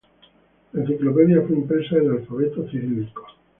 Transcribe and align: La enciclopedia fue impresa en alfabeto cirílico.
La 0.73 0.81
enciclopedia 0.81 1.43
fue 1.43 1.57
impresa 1.57 1.95
en 1.97 2.09
alfabeto 2.09 2.67
cirílico. 2.71 3.23